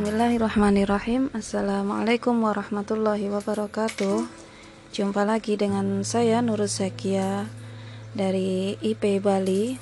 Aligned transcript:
Bismillahirrahmanirrahim. 0.00 1.28
Assalamualaikum 1.36 2.32
warahmatullahi 2.40 3.28
wabarakatuh. 3.28 4.24
Jumpa 4.96 5.28
lagi 5.28 5.60
dengan 5.60 6.00
saya 6.08 6.40
Nurul 6.40 6.72
Zakia 6.72 7.44
Dari 8.16 8.80
IP 8.80 9.20
Bali. 9.20 9.76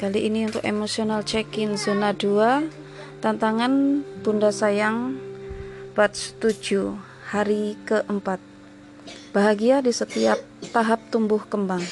Kali 0.00 0.24
ini 0.24 0.48
untuk 0.48 0.64
emosional 0.64 1.20
check-in 1.20 1.76
zona 1.76 2.16
2 2.16 3.20
Tantangan 3.20 4.00
Bunda 4.24 4.48
Sayang 4.48 5.20
Batch 5.92 6.32
7 6.40 6.96
Hari 7.36 7.76
keempat. 7.84 8.40
Bahagia 9.36 9.84
di 9.84 9.92
setiap 9.92 10.40
tahap 10.72 11.12
tumbuh 11.12 11.44
kembang. 11.44 11.84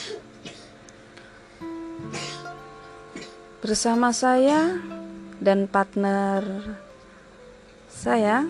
Bersama 3.61 4.17
saya 4.17 4.97
dan 5.39 5.71
partner 5.71 6.43
saya 7.87 8.47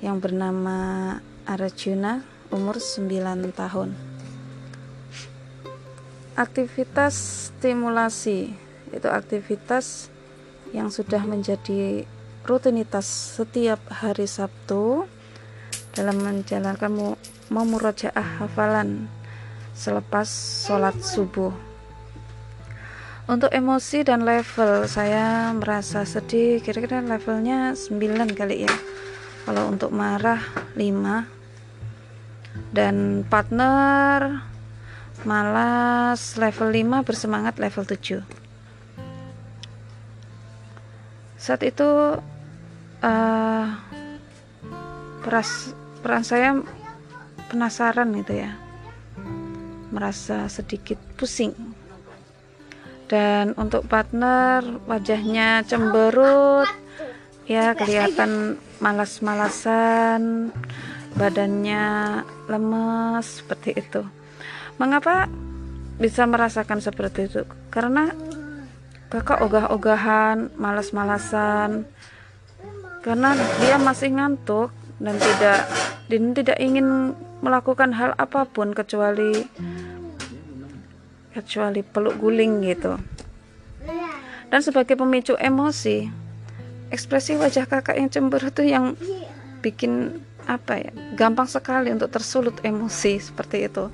yang 0.00 0.20
bernama 0.20 1.16
Arjuna 1.44 2.24
umur 2.48 2.80
9 2.80 3.08
tahun. 3.52 3.96
Aktivitas 6.34 7.14
stimulasi 7.52 8.52
itu 8.90 9.08
aktivitas 9.08 10.10
yang 10.74 10.90
sudah 10.90 11.22
menjadi 11.22 12.04
rutinitas 12.42 13.06
setiap 13.38 13.78
hari 13.88 14.26
Sabtu 14.26 15.06
dalam 15.94 16.18
menjalankan 16.18 17.16
memurojaah 17.48 18.42
hafalan 18.42 19.06
selepas 19.74 20.26
sholat 20.66 20.98
subuh 20.98 21.73
untuk 23.24 23.50
emosi 23.52 24.04
dan 24.04 24.22
level 24.22 24.88
saya 24.88 25.52
merasa 25.56 26.04
sedih. 26.04 26.60
Kira-kira 26.60 27.00
levelnya 27.00 27.76
9 27.76 28.32
kali 28.36 28.68
ya. 28.68 28.74
Kalau 29.44 29.68
untuk 29.68 29.92
marah 29.92 30.40
5 30.76 31.24
dan 32.72 33.26
partner 33.28 34.44
malas. 35.28 36.36
Level 36.40 36.70
5 36.70 37.06
bersemangat. 37.06 37.56
Level 37.60 37.84
7 37.84 38.44
saat 41.44 41.60
itu 41.60 41.84
uh, 43.04 43.66
peras, 45.20 45.76
peran 46.00 46.24
saya 46.24 46.56
penasaran 47.52 48.16
gitu 48.16 48.32
ya. 48.32 48.56
Merasa 49.92 50.48
sedikit 50.48 50.96
pusing 51.20 51.52
dan 53.08 53.52
untuk 53.60 53.84
partner 53.84 54.64
wajahnya 54.88 55.60
cemberut 55.68 56.68
ya 57.44 57.76
kelihatan 57.76 58.56
malas-malasan 58.80 60.50
badannya 61.14 62.20
lemes 62.50 63.44
seperti 63.44 63.70
itu. 63.78 64.02
Mengapa 64.80 65.30
bisa 66.00 66.26
merasakan 66.26 66.82
seperti 66.82 67.30
itu? 67.30 67.42
Karena 67.70 68.10
kakak 69.12 69.46
ogah-ogahan 69.46 70.50
malas-malasan. 70.58 71.86
Karena 73.04 73.36
dia 73.62 73.76
masih 73.78 74.16
ngantuk 74.16 74.72
dan 74.98 75.14
tidak 75.20 75.60
dan 76.08 76.22
tidak 76.32 76.58
ingin 76.58 77.12
melakukan 77.44 77.92
hal 77.92 78.16
apa 78.16 78.48
pun 78.48 78.72
kecuali 78.72 79.44
kecuali 81.34 81.82
peluk 81.82 82.16
guling 82.22 82.62
gitu. 82.70 82.94
Dan 84.48 84.60
sebagai 84.62 84.94
pemicu 84.94 85.34
emosi 85.34 86.06
ekspresi 86.94 87.34
wajah 87.34 87.66
kakak 87.66 87.98
yang 87.98 88.06
cemberut 88.06 88.54
itu 88.54 88.70
yang 88.70 88.94
bikin 89.58 90.22
apa 90.46 90.78
ya 90.78 90.92
gampang 91.18 91.50
sekali 91.50 91.90
untuk 91.90 92.14
tersulut 92.14 92.62
emosi 92.62 93.18
seperti 93.18 93.66
itu. 93.66 93.90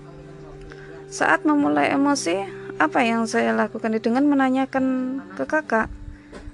Saat 1.09 1.49
memulai 1.49 1.89
emosi 1.97 2.45
apa 2.77 3.01
yang 3.01 3.25
saya 3.25 3.57
lakukan 3.57 3.97
dengan 3.97 4.29
menanyakan 4.29 5.19
ke 5.33 5.49
kakak 5.49 5.89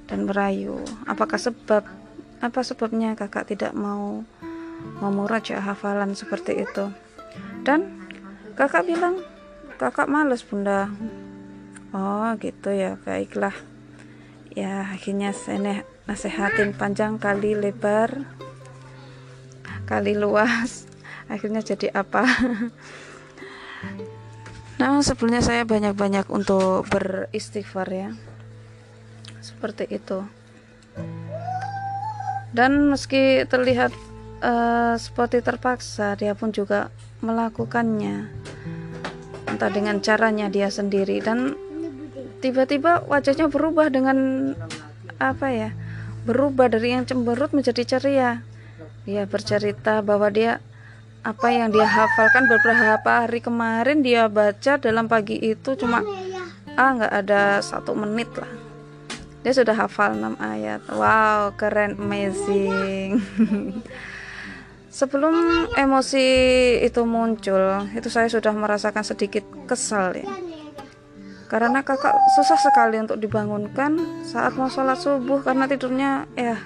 dan 0.06 0.22
merayu 0.30 0.78
apakah 1.10 1.40
sebab 1.40 1.82
apa 2.38 2.60
sebabnya 2.62 3.18
kakak 3.18 3.50
tidak 3.50 3.74
mau 3.74 4.22
memuraja 5.02 5.58
hafalan 5.58 6.14
seperti 6.14 6.62
itu. 6.62 6.94
Dan 7.66 8.06
kakak 8.54 8.86
bilang 8.86 9.18
kakak 9.76 10.08
males 10.08 10.42
bunda. 10.42 10.88
Oh 11.92 12.32
gitu 12.40 12.72
ya. 12.72 12.96
Baiklah. 13.04 13.54
Ya 14.56 14.88
akhirnya 14.88 15.36
saya 15.36 15.84
nasehatin 16.08 16.72
panjang 16.72 17.20
kali 17.20 17.52
lebar 17.52 18.24
kali 19.86 20.18
luas. 20.18 20.90
Akhirnya 21.32 21.62
jadi 21.62 21.94
apa? 21.94 22.26
Nah 24.76 25.00
sebelumnya 25.00 25.40
saya 25.40 25.64
banyak-banyak 25.64 26.28
untuk 26.28 26.84
beristighfar 26.92 27.88
ya. 27.88 28.12
Seperti 29.40 29.88
itu. 29.88 30.20
Dan 32.52 32.92
meski 32.92 33.48
terlihat 33.48 33.96
uh, 34.44 35.00
seperti 35.00 35.40
terpaksa 35.40 36.12
dia 36.20 36.36
pun 36.36 36.52
juga 36.52 36.92
melakukannya 37.24 38.28
entah 39.56 39.72
dengan 39.72 40.04
caranya 40.04 40.52
dia 40.52 40.68
sendiri. 40.68 41.24
Dan 41.24 41.56
tiba-tiba 42.44 43.00
wajahnya 43.08 43.48
berubah 43.48 43.88
dengan 43.88 44.52
apa 45.16 45.48
ya 45.48 45.70
berubah 46.28 46.68
dari 46.68 46.92
yang 46.92 47.08
cemberut 47.08 47.56
menjadi 47.56 47.96
ceria. 47.96 48.44
Dia 49.08 49.24
bercerita 49.24 50.02
bahwa 50.04 50.28
dia 50.28 50.58
apa 51.22 51.48
yang 51.50 51.72
dia 51.72 51.86
hafalkan 51.86 52.46
beberapa 52.46 53.26
hari 53.26 53.40
kemarin 53.40 54.02
dia 54.02 54.30
baca 54.30 54.78
dalam 54.78 55.10
pagi 55.10 55.38
itu 55.42 55.74
cuma 55.74 56.02
ah 56.76 56.90
nggak 56.94 57.12
ada 57.24 57.62
satu 57.62 57.94
menit 57.94 58.28
lah. 58.34 58.50
Dia 59.46 59.54
sudah 59.54 59.78
hafal 59.78 60.18
6 60.18 60.36
ayat. 60.42 60.82
Wow 60.90 61.54
keren 61.54 61.94
amazing 62.02 63.22
Sebelum 64.96 65.68
emosi 65.76 66.24
itu 66.80 67.04
muncul, 67.04 67.84
itu 67.92 68.08
saya 68.08 68.32
sudah 68.32 68.56
merasakan 68.56 69.04
sedikit 69.04 69.44
kesal 69.68 70.16
ya. 70.16 70.24
Karena 71.52 71.84
kakak 71.84 72.16
susah 72.32 72.56
sekali 72.56 72.96
untuk 72.96 73.20
dibangunkan 73.20 74.24
saat 74.24 74.56
mau 74.56 74.72
sholat 74.72 74.96
subuh 74.96 75.44
karena 75.44 75.68
tidurnya 75.68 76.24
ya 76.32 76.56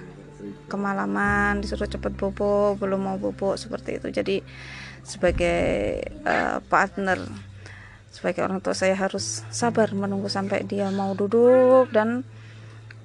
kemalaman, 0.70 1.58
disuruh 1.58 1.90
cepat 1.90 2.14
bobo, 2.14 2.78
belum 2.78 3.02
mau 3.02 3.18
bobo 3.18 3.58
seperti 3.58 3.98
itu. 3.98 4.14
Jadi 4.14 4.46
sebagai 5.02 5.98
uh, 6.22 6.62
partner, 6.70 7.18
sebagai 8.14 8.46
orang 8.46 8.62
tua 8.62 8.78
saya 8.78 8.94
harus 8.94 9.42
sabar 9.50 9.90
menunggu 9.90 10.30
sampai 10.30 10.62
dia 10.62 10.86
mau 10.94 11.18
duduk 11.18 11.90
dan 11.90 12.22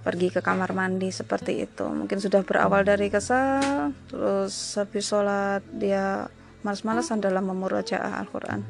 pergi 0.05 0.29
ke 0.29 0.45
kamar 0.45 0.69
mandi 0.77 1.09
seperti 1.09 1.65
itu. 1.65 1.89
Mungkin 1.89 2.21
sudah 2.21 2.45
berawal 2.45 2.85
dari 2.85 3.09
kesal 3.09 3.89
terus 4.05 4.53
habis 4.77 5.09
sholat 5.09 5.65
dia 5.73 6.29
malas-malasan 6.61 7.25
dalam 7.25 7.49
memurajaah 7.49 8.21
Al-Quran. 8.21 8.61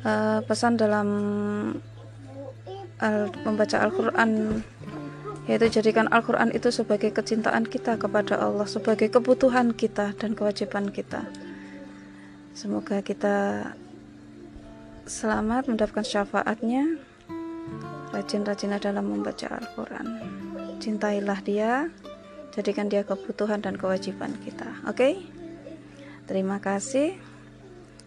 Uh, 0.00 0.40
pesan 0.44 0.76
dalam 0.76 1.08
al 3.00 3.32
membaca 3.48 3.80
Al-Quran 3.80 4.60
yaitu 5.48 5.80
jadikan 5.80 6.08
Al-Quran 6.12 6.52
itu 6.52 6.68
sebagai 6.68 7.08
kecintaan 7.10 7.64
kita 7.64 7.96
kepada 7.96 8.36
Allah 8.36 8.68
sebagai 8.68 9.08
kebutuhan 9.08 9.72
kita 9.72 10.12
dan 10.20 10.36
kewajiban 10.36 10.92
kita. 10.92 11.24
Semoga 12.52 13.00
kita 13.00 13.72
selamat 15.08 15.72
mendapatkan 15.72 16.04
syafaatnya 16.04 17.00
rajin-rajinlah 18.10 18.82
dalam 18.82 19.06
membaca 19.06 19.46
Al-Quran. 19.50 20.06
Cintailah 20.82 21.38
dia 21.42 21.90
jadikan 22.50 22.90
dia 22.90 23.06
kebutuhan 23.06 23.62
dan 23.62 23.78
kewajiban 23.78 24.34
kita. 24.42 24.66
Oke? 24.86 24.94
Okay? 24.94 25.14
terima 26.30 26.62
kasih. 26.62 27.18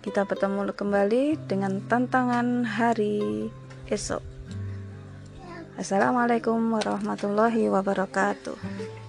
Kita 0.03 0.27
bertemu 0.27 0.71
kembali 0.75 1.47
dengan 1.47 1.79
tantangan 1.87 2.67
hari 2.67 3.47
esok. 3.87 4.23
Assalamualaikum 5.79 6.59
warahmatullahi 6.75 7.67
wabarakatuh 7.71 9.02